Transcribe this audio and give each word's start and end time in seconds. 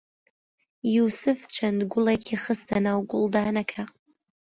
یووسف 0.95 1.39
چەند 1.55 1.79
گوڵێکی 1.91 2.35
خستە 2.43 2.77
ناو 2.85 2.99
گوڵدانەکە. 3.11 3.83